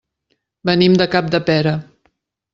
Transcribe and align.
Venim 0.69 0.95
de 1.03 1.07
Capdepera. 1.17 1.77